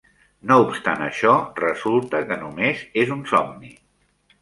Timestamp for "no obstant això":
0.51-1.35